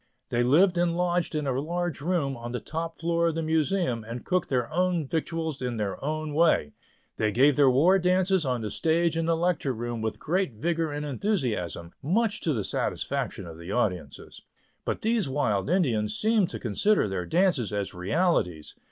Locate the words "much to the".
12.01-12.63